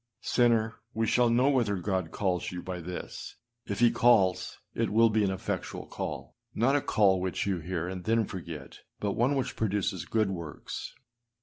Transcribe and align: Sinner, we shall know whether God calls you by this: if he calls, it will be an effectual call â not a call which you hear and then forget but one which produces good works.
Sinner, 0.23 0.77
we 0.95 1.05
shall 1.05 1.29
know 1.29 1.47
whether 1.49 1.75
God 1.75 2.09
calls 2.09 2.51
you 2.51 2.63
by 2.63 2.81
this: 2.81 3.35
if 3.67 3.81
he 3.81 3.91
calls, 3.91 4.57
it 4.73 4.89
will 4.89 5.11
be 5.11 5.23
an 5.23 5.29
effectual 5.29 5.85
call 5.85 6.33
â 6.33 6.57
not 6.59 6.75
a 6.75 6.81
call 6.81 7.19
which 7.21 7.45
you 7.45 7.59
hear 7.59 7.87
and 7.87 8.03
then 8.03 8.25
forget 8.25 8.79
but 8.99 9.11
one 9.11 9.35
which 9.35 9.55
produces 9.55 10.05
good 10.05 10.31
works. 10.31 10.95